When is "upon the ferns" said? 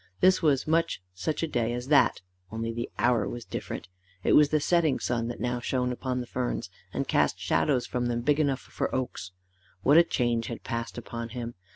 5.91-6.71